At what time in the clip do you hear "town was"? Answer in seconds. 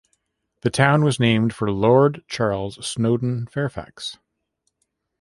0.71-1.19